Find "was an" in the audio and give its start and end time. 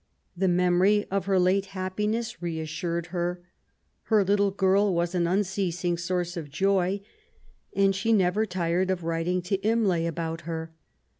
4.95-5.27